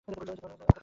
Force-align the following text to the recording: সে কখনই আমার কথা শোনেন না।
সে 0.05 0.09
কখনই 0.11 0.27
আমার 0.31 0.35
কথা 0.37 0.41
শোনেন 0.41 0.57
না। 0.71 0.77